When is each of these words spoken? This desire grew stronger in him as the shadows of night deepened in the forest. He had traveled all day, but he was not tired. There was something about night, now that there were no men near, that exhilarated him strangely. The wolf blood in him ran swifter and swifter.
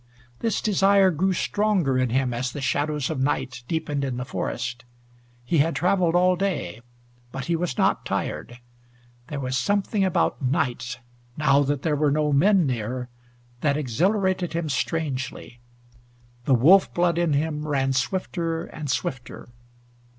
This 0.39 0.61
desire 0.63 1.11
grew 1.11 1.31
stronger 1.31 1.95
in 1.95 2.09
him 2.09 2.33
as 2.33 2.51
the 2.53 2.59
shadows 2.59 3.11
of 3.11 3.19
night 3.19 3.61
deepened 3.67 4.03
in 4.03 4.17
the 4.17 4.25
forest. 4.25 4.83
He 5.45 5.59
had 5.59 5.75
traveled 5.75 6.15
all 6.15 6.35
day, 6.35 6.81
but 7.31 7.45
he 7.45 7.55
was 7.55 7.77
not 7.77 8.03
tired. 8.03 8.59
There 9.27 9.39
was 9.39 9.55
something 9.55 10.03
about 10.03 10.41
night, 10.41 10.99
now 11.37 11.61
that 11.61 11.83
there 11.83 11.95
were 11.95 12.09
no 12.09 12.33
men 12.33 12.65
near, 12.65 13.09
that 13.59 13.77
exhilarated 13.77 14.53
him 14.53 14.69
strangely. 14.69 15.59
The 16.45 16.55
wolf 16.55 16.91
blood 16.95 17.19
in 17.19 17.33
him 17.33 17.67
ran 17.67 17.93
swifter 17.93 18.63
and 18.65 18.89
swifter. 18.89 19.49